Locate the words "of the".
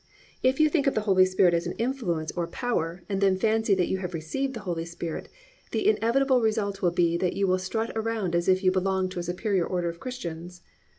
0.87-1.01